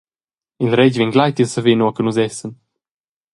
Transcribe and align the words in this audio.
Il 0.63 0.71
retg 0.77 0.95
vegn 0.97 1.13
gleiti 1.15 1.43
a 1.45 1.47
saver 1.49 1.75
nua 1.77 1.93
che 1.95 2.03
nus 2.03 2.17
essan. 2.27 2.51